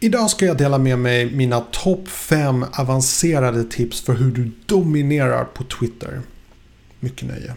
Idag 0.00 0.30
ska 0.30 0.46
jag 0.46 0.58
dela 0.58 0.78
med 0.78 0.98
mig 0.98 1.30
mina 1.30 1.60
topp 1.60 2.08
5 2.08 2.64
avancerade 2.78 3.64
tips 3.64 4.00
för 4.00 4.14
hur 4.14 4.30
du 4.30 4.50
dominerar 4.66 5.44
på 5.44 5.64
Twitter. 5.64 6.20
Mycket 7.00 7.28
nöje. 7.28 7.54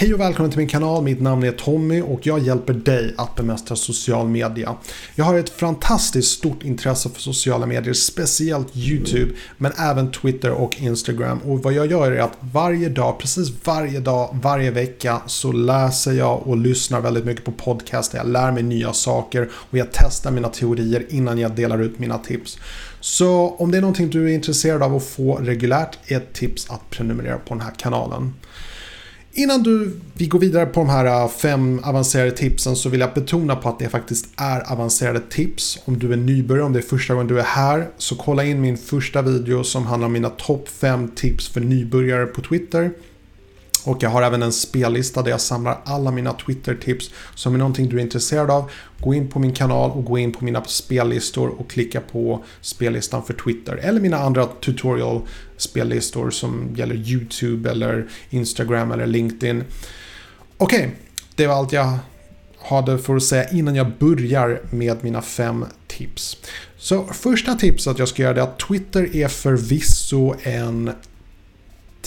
Hej 0.00 0.14
och 0.14 0.20
välkommen 0.20 0.50
till 0.50 0.58
min 0.58 0.68
kanal. 0.68 1.04
Mitt 1.04 1.20
namn 1.20 1.42
är 1.42 1.52
Tommy 1.52 2.00
och 2.00 2.26
jag 2.26 2.38
hjälper 2.38 2.72
dig 2.72 3.14
att 3.16 3.34
bemästra 3.34 3.76
social 3.76 4.28
media. 4.28 4.76
Jag 5.14 5.24
har 5.24 5.38
ett 5.38 5.50
fantastiskt 5.50 6.38
stort 6.38 6.64
intresse 6.64 7.08
för 7.08 7.20
sociala 7.20 7.66
medier, 7.66 7.94
speciellt 7.94 8.76
YouTube, 8.76 9.32
men 9.56 9.72
även 9.78 10.10
Twitter 10.10 10.50
och 10.50 10.80
Instagram. 10.80 11.38
Och 11.38 11.62
vad 11.62 11.72
jag 11.72 11.90
gör 11.90 12.12
är 12.12 12.20
att 12.20 12.38
varje 12.40 12.88
dag, 12.88 13.18
precis 13.18 13.52
varje 13.64 14.00
dag, 14.00 14.38
varje 14.42 14.70
vecka 14.70 15.22
så 15.26 15.52
läser 15.52 16.12
jag 16.12 16.46
och 16.46 16.56
lyssnar 16.56 17.00
väldigt 17.00 17.24
mycket 17.24 17.44
på 17.44 17.52
podcast. 17.52 18.14
Jag 18.14 18.26
lär 18.28 18.52
mig 18.52 18.62
nya 18.62 18.92
saker 18.92 19.48
och 19.52 19.78
jag 19.78 19.88
testar 19.92 20.30
mina 20.30 20.48
teorier 20.48 21.06
innan 21.08 21.38
jag 21.38 21.52
delar 21.52 21.82
ut 21.82 21.98
mina 21.98 22.18
tips. 22.18 22.58
Så 23.00 23.56
om 23.58 23.70
det 23.70 23.76
är 23.76 23.82
någonting 23.82 24.10
du 24.10 24.30
är 24.30 24.34
intresserad 24.34 24.82
av 24.82 24.96
att 24.96 25.04
få 25.04 25.36
reguljärt 25.36 25.98
är 26.06 26.16
ett 26.16 26.32
tips 26.32 26.70
att 26.70 26.90
prenumerera 26.90 27.38
på 27.38 27.54
den 27.54 27.60
här 27.60 27.74
kanalen. 27.76 28.32
Innan 29.38 29.62
du, 29.62 30.00
vi 30.14 30.26
går 30.26 30.38
vidare 30.38 30.66
på 30.66 30.80
de 30.80 30.88
här 30.88 31.04
äh, 31.04 31.28
fem 31.28 31.80
avancerade 31.84 32.30
tipsen 32.30 32.76
så 32.76 32.88
vill 32.88 33.00
jag 33.00 33.14
betona 33.14 33.56
på 33.56 33.68
att 33.68 33.78
det 33.78 33.88
faktiskt 33.88 34.28
är 34.36 34.72
avancerade 34.72 35.20
tips. 35.20 35.78
Om 35.84 35.98
du 35.98 36.12
är 36.12 36.16
nybörjare, 36.16 36.66
om 36.66 36.72
det 36.72 36.78
är 36.78 36.82
första 36.82 37.14
gången 37.14 37.26
du 37.26 37.38
är 37.38 37.44
här, 37.44 37.88
så 37.98 38.16
kolla 38.16 38.44
in 38.44 38.60
min 38.60 38.76
första 38.76 39.22
video 39.22 39.64
som 39.64 39.86
handlar 39.86 40.06
om 40.06 40.12
mina 40.12 40.30
topp 40.30 40.68
fem 40.68 41.08
tips 41.08 41.48
för 41.48 41.60
nybörjare 41.60 42.26
på 42.26 42.40
Twitter. 42.40 42.90
Och 43.88 44.02
jag 44.02 44.10
har 44.10 44.22
även 44.22 44.42
en 44.42 44.52
spellista 44.52 45.22
där 45.22 45.30
jag 45.30 45.40
samlar 45.40 45.80
alla 45.84 46.10
mina 46.10 46.32
Twitter-tips. 46.32 47.10
Så 47.34 47.48
om 47.48 47.52
det 47.52 47.56
är 47.56 47.58
någonting 47.58 47.88
du 47.88 47.96
är 47.96 48.00
intresserad 48.00 48.50
av, 48.50 48.70
gå 49.00 49.14
in 49.14 49.28
på 49.28 49.38
min 49.38 49.52
kanal 49.52 49.90
och 49.90 50.04
gå 50.04 50.18
in 50.18 50.32
på 50.32 50.44
mina 50.44 50.64
spellistor 50.64 51.48
och 51.48 51.70
klicka 51.70 52.00
på 52.00 52.44
spellistan 52.60 53.24
för 53.24 53.34
Twitter. 53.34 53.76
Eller 53.76 54.00
mina 54.00 54.18
andra 54.18 54.46
tutorial-spellistor 54.46 56.30
som 56.30 56.74
gäller 56.76 56.94
YouTube 56.94 57.70
eller 57.70 58.08
Instagram 58.30 58.92
eller 58.92 59.06
LinkedIn. 59.06 59.64
Okej, 60.58 60.78
okay, 60.78 60.90
det 61.34 61.46
var 61.46 61.54
allt 61.54 61.72
jag 61.72 61.98
hade 62.58 62.98
för 62.98 63.16
att 63.16 63.22
säga 63.22 63.48
innan 63.48 63.74
jag 63.74 63.92
börjar 63.98 64.60
med 64.70 65.04
mina 65.04 65.22
fem 65.22 65.64
tips. 65.86 66.36
Så 66.78 67.04
första 67.04 67.54
tipset 67.54 67.98
jag 67.98 68.08
ska 68.08 68.22
göra 68.22 68.38
är 68.38 68.42
att 68.42 68.58
Twitter 68.58 69.16
är 69.16 69.28
förvisso 69.28 70.34
en 70.42 70.90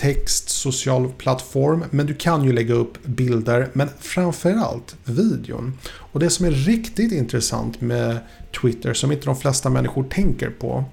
text, 0.02 0.49
social 0.49 1.11
plattform, 1.17 1.83
men 1.89 2.05
du 2.05 2.13
kan 2.13 2.44
ju 2.44 2.53
lägga 2.53 2.73
upp 2.73 3.05
bilder, 3.05 3.69
men 3.73 3.89
framförallt 3.99 4.95
videon. 5.03 5.73
Och 5.88 6.19
det 6.19 6.30
som 6.30 6.45
är 6.45 6.52
riktigt 6.52 7.11
intressant 7.11 7.81
med 7.81 8.17
Twitter, 8.61 8.93
som 8.93 9.11
inte 9.11 9.25
de 9.25 9.35
flesta 9.35 9.69
människor 9.69 10.03
tänker 10.03 10.49
på, 10.49 10.83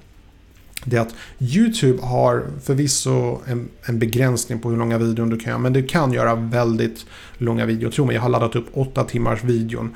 det 0.85 0.97
är 0.97 1.01
att 1.01 1.15
YouTube 1.41 2.03
har 2.03 2.47
förvisso 2.63 3.39
en, 3.47 3.69
en 3.83 3.99
begränsning 3.99 4.59
på 4.59 4.71
hur 4.71 4.77
långa 4.77 4.99
videon 4.99 5.31
du 5.31 5.39
kan 5.39 5.51
göra, 5.51 5.59
men 5.59 5.73
du 5.73 5.83
kan 5.83 6.13
göra 6.13 6.35
väldigt 6.35 7.07
långa 7.39 7.67
videor. 7.67 7.91
Tro 7.91 8.05
mig, 8.05 8.15
jag 8.15 8.23
har 8.23 8.29
laddat 8.29 8.57
upp 8.57 8.67
8 8.73 9.05
timmars 9.05 9.45
videon. 9.45 9.95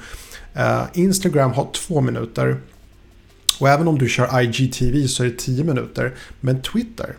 Uh, 0.56 0.84
Instagram 0.94 1.52
har 1.52 1.68
2 1.72 2.00
minuter. 2.00 2.60
Och 3.60 3.68
även 3.68 3.88
om 3.88 3.98
du 3.98 4.08
kör 4.08 4.40
IGTV 4.40 5.08
så 5.08 5.22
är 5.22 5.26
det 5.26 5.38
10 5.38 5.64
minuter. 5.64 6.14
Men 6.40 6.62
Twitter, 6.62 7.16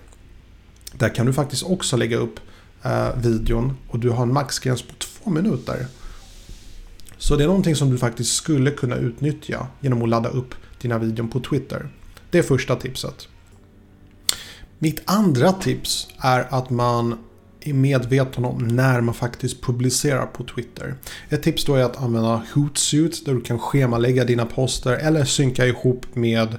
där 0.98 1.16
kan 1.16 1.26
du 1.26 1.34
faktiskt 1.34 1.64
också 1.64 1.98
lägga 1.98 2.18
upp 2.18 2.40
eh, 2.84 3.18
videon 3.18 3.78
och 3.88 4.00
du 4.00 4.10
har 4.10 4.24
en 4.24 4.34
maxgräns 4.34 4.82
på 4.82 4.94
två 4.94 5.30
minuter. 5.30 5.88
Så 7.18 7.36
det 7.36 7.44
är 7.44 7.48
någonting 7.48 7.76
som 7.76 7.90
du 7.90 7.98
faktiskt 7.98 8.36
skulle 8.36 8.72
kunna 8.72 8.96
utnyttja 8.96 9.68
genom 9.80 10.02
att 10.02 10.10
ladda 10.10 10.30
upp 10.30 10.56
dina 10.82 10.98
videon 10.98 11.30
på 11.30 11.40
Twitter. 11.40 11.90
Det 12.30 12.38
är 12.38 12.44
första 12.44 12.76
tipset. 12.76 13.28
Mitt 14.80 15.02
andra 15.06 15.52
tips 15.52 16.08
är 16.18 16.48
att 16.50 16.70
man 16.70 17.18
är 17.60 17.74
medveten 17.74 18.46
om 18.46 18.68
när 18.68 19.02
man 19.02 19.14
faktiskt 19.14 19.62
publicerar 19.62 20.26
på 20.26 20.44
Twitter. 20.44 20.96
Ett 21.30 21.44
tips 21.44 21.66
då 21.66 21.76
är 21.76 21.84
att 21.84 21.98
använda 21.98 22.44
Hootsuite 22.54 23.18
där 23.26 23.34
du 23.34 23.42
kan 23.42 23.60
schemalägga 23.60 24.26
dina 24.26 24.46
poster 24.46 24.94
eller 24.94 25.26
synka 25.26 25.66
ihop 25.66 26.16
med 26.16 26.58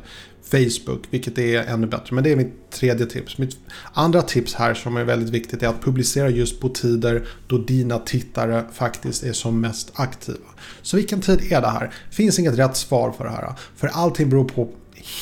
Facebook, 0.54 1.03
vilket 1.10 1.38
är 1.38 1.62
ännu 1.62 1.87
bättre. 1.87 2.15
Men 2.15 2.25
det 2.25 2.32
är 2.32 2.37
mitt 2.37 2.70
tredje 2.70 3.06
tips. 3.06 3.38
Mitt 3.38 3.56
andra 3.92 4.22
tips 4.22 4.54
här 4.54 4.75
som 4.75 4.97
är 4.97 5.04
väldigt 5.04 5.31
viktigt 5.31 5.62
är 5.62 5.69
att 5.69 5.82
publicera 5.82 6.31
just 6.31 6.60
på 6.60 6.69
tider 6.69 7.26
då 7.47 7.59
dina 7.59 7.98
tittare 7.98 8.65
faktiskt 8.72 9.22
är 9.22 9.32
som 9.32 9.60
mest 9.60 9.92
aktiva. 9.94 10.48
Så 10.82 10.97
vilken 10.97 11.20
tid 11.20 11.53
är 11.53 11.60
det 11.60 11.69
här? 11.69 11.94
Finns 12.10 12.38
inget 12.38 12.59
rätt 12.59 12.76
svar 12.76 13.12
för 13.12 13.25
det 13.25 13.31
här. 13.31 13.53
För 13.76 13.87
allting 13.87 14.31
beror 14.31 14.44
på 14.44 14.69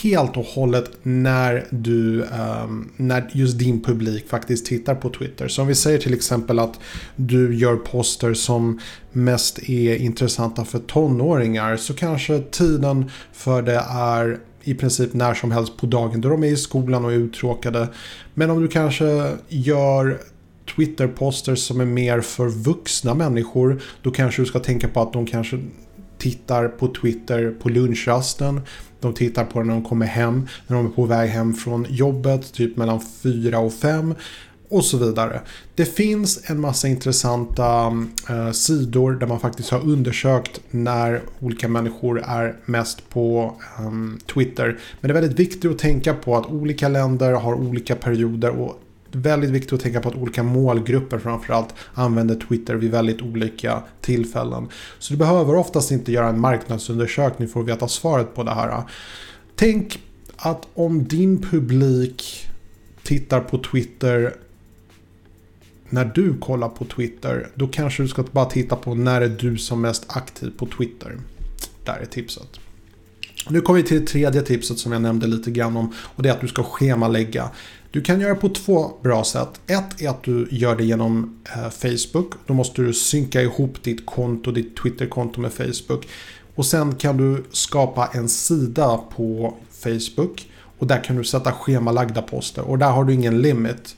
helt 0.03 0.37
och 0.37 0.45
hållet 0.45 0.91
när 1.03 1.67
du, 1.71 2.23
um, 2.23 2.91
när 2.97 3.31
just 3.33 3.59
din 3.59 3.83
publik 3.83 4.29
faktiskt 4.29 4.67
tittar 4.67 4.95
på 4.95 5.11
Twitter. 5.11 5.49
Så 5.49 5.63
om 5.63 5.69
vi 5.69 5.75
säger 5.75 5.99
till 5.99 6.15
exempel 6.15 6.59
att 6.59 6.81
du 7.17 7.57
gör 7.57 7.77
poster 7.77 8.35
som 8.35 8.81
mest 9.13 9.59
är 9.59 9.97
intressanta 9.97 10.65
för 10.65 10.79
tonåringar 10.79 11.77
så 11.77 11.95
kanske 11.95 12.39
tiden 12.39 13.11
för 13.33 13.63
det 13.63 13.85
är 13.91 14.39
i 14.65 14.75
princip 14.75 15.15
när 15.15 15.35
som 15.35 15.51
helst 15.51 15.77
på 15.77 15.87
dagen 15.87 16.21
då 16.21 16.29
de 16.29 16.45
är 16.45 16.49
i 16.49 16.57
skolan 16.57 17.05
och 17.05 17.13
är 17.13 17.17
uttråkade. 17.17 17.89
Men 18.35 18.51
om 18.51 18.63
du 18.63 18.69
kanske 18.69 19.37
gör 19.49 20.19
Twitter-poster 20.77 21.55
som 21.55 21.81
är 21.81 21.85
mer 21.85 22.21
för 22.21 22.49
vuxna 22.49 23.15
människor 23.15 23.83
då 24.03 24.11
kanske 24.11 24.43
du 24.43 24.47
ska 24.47 24.59
tänka 24.59 24.89
på 24.89 25.03
att 25.03 25.13
de 25.13 25.27
kanske 25.27 25.61
tittar 26.19 26.69
på 26.69 26.89
Twitter 26.89 27.55
på 27.63 27.69
lunchrasten. 27.69 28.61
De 29.01 29.15
tittar 29.15 29.45
på 29.45 29.59
det 29.59 29.65
när 29.65 29.75
de 29.75 29.85
kommer 29.85 30.07
hem, 30.07 30.49
när 30.67 30.77
de 30.77 30.87
är 30.87 30.91
på 30.91 31.05
väg 31.05 31.31
hem 31.31 31.55
från 31.55 31.87
jobbet, 31.89 32.53
typ 32.53 32.77
mellan 32.77 33.01
4 33.23 33.59
och 33.59 33.73
5 33.73 34.15
och 34.73 34.85
så 34.85 34.97
vidare. 34.97 35.41
Det 35.75 35.85
finns 35.85 36.51
en 36.51 36.61
massa 36.61 36.89
intressanta 36.89 37.87
eh, 38.29 38.51
sidor 38.51 39.13
där 39.13 39.27
man 39.27 39.41
faktiskt 39.41 39.71
har 39.71 39.81
undersökt 39.81 40.61
när 40.71 41.23
olika 41.41 41.69
människor 41.69 42.23
är 42.27 42.57
mest 42.65 43.09
på 43.11 43.57
eh, 43.79 43.93
Twitter. 44.35 44.79
Men 45.01 45.09
det 45.09 45.13
är 45.19 45.21
väldigt 45.21 45.41
viktigt 45.41 45.71
att 45.71 45.79
tänka 45.79 46.15
på 46.15 46.37
att 46.37 46.47
olika 46.47 46.89
länder 46.89 47.33
har 47.33 47.55
olika 47.55 47.95
perioder 47.95 48.51
och 48.51 48.81
väldigt 49.13 49.51
viktigt 49.51 49.73
att 49.73 49.81
tänka 49.81 50.01
på 50.01 50.09
att 50.09 50.17
olika 50.17 50.43
målgrupper 50.43 51.19
framförallt 51.19 51.75
använder 51.95 52.35
Twitter 52.35 52.75
vid 52.75 52.91
väldigt 52.91 53.23
olika 53.23 53.83
tillfällen. 54.01 54.69
Så 54.99 55.13
du 55.13 55.19
behöver 55.19 55.57
oftast 55.57 55.91
inte 55.91 56.13
göra 56.13 56.29
en 56.29 56.41
marknadsundersökning 56.41 57.49
för 57.49 57.61
att 57.61 57.69
veta 57.69 57.89
svaret 57.89 58.35
på 58.35 58.43
det 58.43 58.55
här. 58.55 58.83
Tänk 59.57 60.01
att 60.37 60.69
om 60.75 61.05
din 61.05 61.43
publik 61.43 62.49
tittar 63.03 63.41
på 63.41 63.59
Twitter 63.59 64.35
när 65.93 66.05
du 66.05 66.39
kollar 66.39 66.69
på 66.69 66.85
Twitter, 66.85 67.49
då 67.55 67.67
kanske 67.67 68.03
du 68.03 68.09
ska 68.09 68.25
bara 68.33 68.45
titta 68.45 68.77
på 68.77 68.95
när 68.95 69.21
är 69.21 69.29
du 69.29 69.59
som 69.59 69.81
mest 69.81 70.05
aktiv 70.09 70.53
på 70.57 70.67
Twitter. 70.67 71.19
Där 71.85 71.99
är 72.03 72.07
tipset. 72.07 72.49
Nu 73.49 73.61
kommer 73.61 73.83
vi 73.83 73.89
till 73.89 74.01
det 74.01 74.07
tredje 74.07 74.43
tipset 74.43 74.79
som 74.79 74.93
jag 74.93 75.03
nämnde 75.03 75.27
lite 75.27 75.51
grann 75.51 75.77
om 75.77 75.95
och 75.99 76.23
det 76.23 76.29
är 76.29 76.33
att 76.33 76.41
du 76.41 76.49
ska 76.49 76.63
schemalägga. 76.63 77.51
Du 77.91 78.03
kan 78.03 78.21
göra 78.21 78.35
på 78.35 78.49
två 78.49 78.91
bra 79.03 79.25
sätt. 79.25 79.61
Ett 79.67 80.01
är 80.01 80.09
att 80.09 80.23
du 80.23 80.49
gör 80.51 80.77
det 80.77 80.85
genom 80.85 81.41
eh, 81.57 81.71
Facebook. 81.71 82.33
Då 82.47 82.55
måste 82.55 82.83
du 82.83 82.93
synka 82.93 83.43
ihop 83.43 83.83
ditt 83.83 84.07
konto, 84.07 84.53
ditt 84.53 84.77
Twitter-konto 84.77 85.41
med 85.41 85.53
Facebook. 85.53 86.09
Och 86.55 86.67
sen 86.67 86.95
kan 86.95 87.17
du 87.17 87.45
skapa 87.51 88.07
en 88.13 88.29
sida 88.29 89.01
på 89.17 89.57
Facebook 89.83 90.49
och 90.79 90.87
där 90.87 91.05
kan 91.05 91.17
du 91.17 91.25
sätta 91.25 91.53
schemalagda 91.53 92.23
poster 92.23 92.63
och 92.63 92.79
där 92.79 92.91
har 92.91 93.05
du 93.05 93.15
ingen 93.15 93.43
limit. 93.43 93.97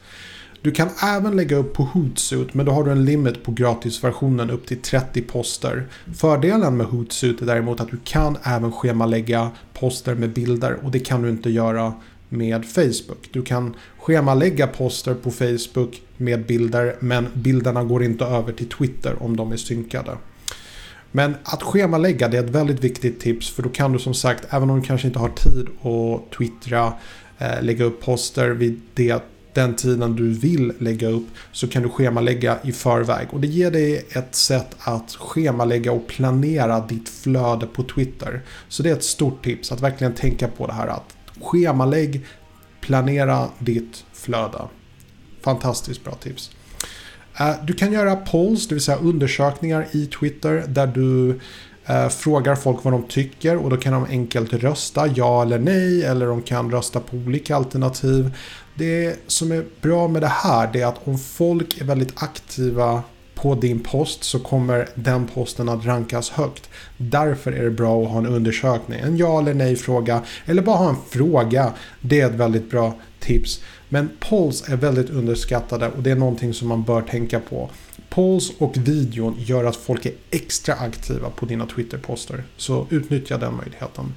Du 0.65 0.71
kan 0.71 0.89
även 1.03 1.37
lägga 1.37 1.57
upp 1.57 1.73
på 1.73 1.83
Hootsuite 1.83 2.51
men 2.53 2.67
då 2.67 2.73
har 2.73 2.85
du 2.85 2.91
en 2.91 3.05
limit 3.05 3.45
på 3.45 3.53
gratisversionen 3.53 4.51
upp 4.51 4.67
till 4.67 4.83
30 4.83 5.23
poster. 5.23 5.87
Fördelen 6.15 6.77
med 6.77 6.87
Hootsuite 6.87 7.45
är 7.45 7.47
däremot 7.47 7.81
att 7.81 7.91
du 7.91 7.97
kan 8.05 8.37
även 8.43 8.72
schemalägga 8.72 9.51
poster 9.72 10.15
med 10.15 10.31
bilder 10.31 10.78
och 10.83 10.91
det 10.91 10.99
kan 10.99 11.22
du 11.22 11.31
inte 11.31 11.51
göra 11.51 11.93
med 12.28 12.65
Facebook. 12.65 13.28
Du 13.33 13.43
kan 13.43 13.75
schemalägga 13.99 14.66
poster 14.66 15.15
på 15.15 15.31
Facebook 15.31 16.03
med 16.16 16.47
bilder 16.47 16.97
men 17.01 17.27
bilderna 17.34 17.84
går 17.84 18.05
inte 18.05 18.25
över 18.25 18.53
till 18.53 18.69
Twitter 18.69 19.22
om 19.22 19.37
de 19.37 19.53
är 19.53 19.57
synkade. 19.57 20.17
Men 21.13 21.34
att 21.43 21.63
schemalägga 21.63 22.28
det 22.28 22.39
är 22.39 22.45
ett 22.45 22.51
väldigt 22.51 22.84
viktigt 22.84 23.21
tips 23.21 23.51
för 23.51 23.63
då 23.63 23.69
kan 23.69 23.93
du 23.93 23.99
som 23.99 24.15
sagt, 24.15 24.47
även 24.51 24.71
om 24.71 24.81
du 24.81 24.87
kanske 24.87 25.07
inte 25.07 25.19
har 25.19 25.28
tid 25.28 25.69
att 25.83 26.39
twittra, 26.39 26.93
eh, 27.39 27.63
lägga 27.63 27.84
upp 27.84 28.01
poster 28.01 28.51
vid 28.51 28.81
det 28.95 29.34
den 29.54 29.77
tiden 29.77 30.16
du 30.16 30.30
vill 30.30 30.72
lägga 30.78 31.09
upp 31.09 31.27
så 31.53 31.68
kan 31.68 31.83
du 31.83 31.89
schemalägga 31.89 32.59
i 32.62 32.72
förväg. 32.72 33.28
Och 33.30 33.41
det 33.41 33.47
ger 33.47 33.71
dig 33.71 34.06
ett 34.10 34.34
sätt 34.34 34.77
att 34.78 35.10
schemalägga 35.10 35.92
och 35.92 36.06
planera 36.06 36.80
ditt 36.80 37.09
flöde 37.09 37.66
på 37.66 37.83
Twitter. 37.83 38.42
Så 38.68 38.83
det 38.83 38.91
är 38.91 38.95
ett 38.95 39.04
stort 39.04 39.45
tips 39.45 39.72
att 39.72 39.80
verkligen 39.80 40.15
tänka 40.15 40.48
på 40.48 40.66
det 40.66 40.72
här 40.72 40.86
att 40.86 41.16
schemalägg, 41.41 42.27
planera 42.80 43.48
ditt 43.59 44.04
flöde. 44.12 44.59
Fantastiskt 45.42 46.04
bra 46.04 46.15
tips. 46.15 46.50
Eh, 47.39 47.54
du 47.65 47.72
kan 47.72 47.92
göra 47.92 48.16
polls, 48.16 48.68
det 48.68 48.74
vill 48.74 48.84
säga 48.84 48.98
undersökningar 48.98 49.86
i 49.92 50.07
Twitter 50.07 50.65
där 50.68 50.86
du 50.86 51.41
eh, 51.86 52.09
frågar 52.09 52.54
folk 52.54 52.84
vad 52.84 52.92
de 52.92 53.03
tycker 53.03 53.57
och 53.57 53.71
då 53.71 53.77
kan 53.77 53.92
de 53.92 54.04
enkelt 54.04 54.53
rösta 54.53 55.07
ja 55.07 55.42
eller 55.42 55.59
nej 55.59 56.04
eller 56.04 56.27
de 56.27 56.42
kan 56.42 56.71
rösta 56.71 57.01
på 57.01 57.16
olika 57.16 57.57
alternativ. 57.57 58.36
Det 58.75 59.16
som 59.27 59.53
är 59.53 59.65
bra 59.81 60.09
med 60.09 60.22
det 60.22 60.33
här 60.33 60.71
det 60.72 60.81
är 60.81 60.86
att 60.86 61.09
om 61.09 61.19
folk 61.19 61.81
är 61.81 61.84
väldigt 61.84 62.22
aktiva 62.22 63.03
på 63.34 63.54
din 63.54 63.81
post 63.81 64.25
så 64.25 64.39
kommer 64.39 64.89
den 64.95 65.27
posten 65.27 65.69
att 65.69 65.84
rankas 65.84 66.31
högt. 66.31 66.71
Därför 66.97 67.53
är 67.53 67.65
det 67.65 67.71
bra 67.71 68.03
att 68.03 68.10
ha 68.10 68.19
en 68.19 68.27
undersökning. 68.27 69.01
En 69.01 69.16
ja 69.16 69.39
eller 69.41 69.54
nej 69.54 69.77
fråga 69.77 70.22
eller 70.47 70.63
bara 70.63 70.77
ha 70.77 70.89
en 70.89 70.97
fråga. 71.10 71.72
Det 72.01 72.21
är 72.21 72.27
ett 72.27 72.34
väldigt 72.34 72.71
bra 72.71 72.95
tips. 73.21 73.60
Men 73.89 74.10
polls 74.21 74.69
är 74.69 74.77
väldigt 74.77 75.10
underskattade 75.10 75.89
och 75.89 76.03
det 76.03 76.10
är 76.10 76.16
någonting 76.16 76.54
som 76.54 76.69
man 76.69 76.83
bör 76.83 77.03
tänka 77.03 77.41
på. 77.41 77.71
Polls 78.15 78.53
och 78.59 78.77
videon 78.77 79.37
gör 79.39 79.65
att 79.65 79.77
folk 79.77 80.07
är 80.07 80.13
extra 80.31 80.75
aktiva 80.75 81.31
på 81.31 81.47
dina 81.47 81.66
Twitter-poster. 81.66 82.45
Så 82.57 82.87
utnyttja 82.91 83.39
den 83.39 83.57
möjligheten. 83.57 84.15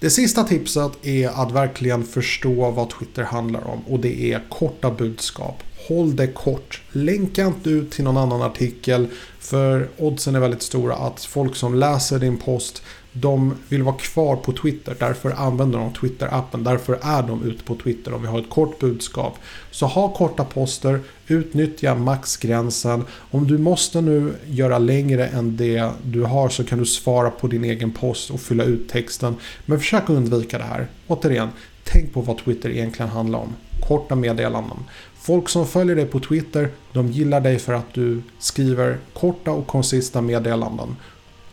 Det 0.00 0.10
sista 0.10 0.44
tipset 0.44 0.92
är 1.02 1.28
att 1.28 1.52
verkligen 1.52 2.04
förstå 2.04 2.70
vad 2.70 2.90
Twitter 2.90 3.22
handlar 3.22 3.66
om 3.66 3.80
och 3.86 4.00
det 4.00 4.32
är 4.32 4.42
korta 4.48 4.90
budskap. 4.90 5.62
Håll 5.88 6.16
det 6.16 6.26
kort. 6.26 6.82
Länka 6.92 7.46
inte 7.46 7.70
ut 7.70 7.90
till 7.90 8.04
någon 8.04 8.16
annan 8.16 8.42
artikel 8.42 9.06
för 9.38 9.88
oddsen 9.96 10.34
är 10.34 10.40
väldigt 10.40 10.62
stora 10.62 10.94
att 10.94 11.24
folk 11.24 11.56
som 11.56 11.74
läser 11.74 12.18
din 12.18 12.36
post 12.36 12.82
de 13.20 13.54
vill 13.68 13.82
vara 13.82 13.96
kvar 13.96 14.36
på 14.36 14.52
Twitter. 14.52 14.96
Därför 14.98 15.30
använder 15.30 15.78
de 15.78 15.92
Twitter-appen. 15.92 16.64
Därför 16.64 16.98
är 17.02 17.22
de 17.22 17.44
ute 17.44 17.64
på 17.64 17.74
Twitter 17.74 18.14
om 18.14 18.22
vi 18.22 18.28
har 18.28 18.38
ett 18.38 18.50
kort 18.50 18.78
budskap. 18.78 19.38
Så 19.70 19.86
ha 19.86 20.14
korta 20.14 20.44
poster. 20.44 21.00
Utnyttja 21.26 21.94
maxgränsen. 21.94 23.04
Om 23.30 23.46
du 23.46 23.58
måste 23.58 24.00
nu 24.00 24.34
göra 24.46 24.78
längre 24.78 25.26
än 25.26 25.56
det 25.56 25.90
du 26.02 26.22
har 26.22 26.48
så 26.48 26.64
kan 26.64 26.78
du 26.78 26.86
svara 26.86 27.30
på 27.30 27.46
din 27.46 27.64
egen 27.64 27.92
post 27.92 28.30
och 28.30 28.40
fylla 28.40 28.64
ut 28.64 28.88
texten. 28.88 29.34
Men 29.66 29.78
försök 29.78 30.08
undvika 30.08 30.58
det 30.58 30.64
här. 30.64 30.86
Återigen, 31.06 31.48
tänk 31.92 32.12
på 32.12 32.20
vad 32.20 32.38
Twitter 32.38 32.70
egentligen 32.70 33.10
handlar 33.10 33.38
om. 33.38 33.54
Korta 33.88 34.14
meddelanden. 34.14 34.78
Folk 35.14 35.48
som 35.48 35.66
följer 35.66 35.96
dig 35.96 36.06
på 36.06 36.20
Twitter, 36.20 36.68
de 36.92 37.12
gillar 37.12 37.40
dig 37.40 37.58
för 37.58 37.72
att 37.72 37.94
du 37.94 38.22
skriver 38.38 38.98
korta 39.12 39.50
och 39.50 39.66
konsista 39.66 40.20
meddelanden. 40.20 40.96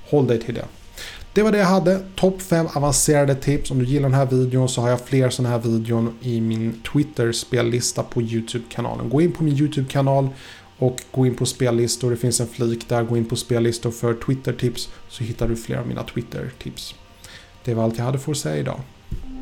Håll 0.10 0.28
dig 0.28 0.42
till 0.42 0.54
det. 0.54 0.66
Det 1.34 1.44
var 1.44 1.52
det 1.52 1.58
jag 1.58 1.66
hade. 1.66 2.02
Topp 2.16 2.42
5 2.42 2.68
avancerade 2.74 3.36
tips. 3.36 3.72
Om 3.72 3.80
du 3.80 3.86
gillar 3.86 4.10
den 4.10 4.18
här 4.18 4.26
videon 4.26 4.70
så 4.70 4.82
har 4.82 4.90
jag 4.90 5.02
fler 5.02 5.30
sådana 5.30 5.50
här 5.50 5.62
videon 5.62 6.18
i 6.22 6.42
min 6.42 6.82
Twitter-spellista 6.94 8.04
på 8.04 8.22
YouTube-kanalen. 8.22 9.10
Gå 9.10 9.22
in 9.22 9.32
på 9.32 9.44
min 9.44 9.58
YouTube-kanal 9.58 10.30
och 10.78 11.02
gå 11.12 11.26
in 11.26 11.36
på 11.36 11.46
spellistor. 11.46 12.12
Det 12.12 12.18
finns 12.18 12.40
en 12.40 12.48
flik 12.48 12.90
där. 12.90 13.04
Gå 13.04 13.18
in 13.18 13.26
på 13.26 13.36
spellistor 13.36 13.92
för 13.92 14.14
Twitter-tips 14.14 14.90
så 15.10 15.24
hittar 15.24 15.48
du 15.48 15.56
fler 15.56 15.78
av 15.78 15.88
mina 15.88 16.04
Twitter-tips. 16.04 16.96
Det 17.64 17.74
var 17.74 17.84
allt 17.84 17.98
jag 17.98 18.06
hade 18.06 18.20
för 18.20 18.32
att 18.32 18.38
säga 18.38 18.58
idag. 18.58 18.80